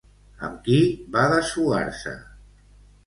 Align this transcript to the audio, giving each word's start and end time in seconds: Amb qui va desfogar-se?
Amb 0.47 0.61
qui 0.67 0.77
va 1.17 1.25
desfogar-se? 1.33 2.15